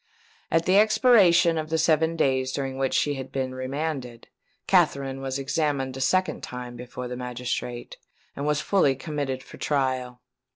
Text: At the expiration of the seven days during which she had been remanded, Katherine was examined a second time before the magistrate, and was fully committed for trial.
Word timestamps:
At 0.49 0.65
the 0.65 0.79
expiration 0.79 1.59
of 1.59 1.69
the 1.69 1.77
seven 1.77 2.15
days 2.15 2.51
during 2.51 2.79
which 2.79 2.95
she 2.95 3.13
had 3.13 3.31
been 3.31 3.53
remanded, 3.53 4.25
Katherine 4.65 5.21
was 5.21 5.37
examined 5.37 5.95
a 5.95 6.01
second 6.01 6.41
time 6.41 6.75
before 6.75 7.07
the 7.07 7.15
magistrate, 7.15 7.97
and 8.35 8.47
was 8.47 8.61
fully 8.61 8.95
committed 8.95 9.43
for 9.43 9.57
trial. 9.57 10.23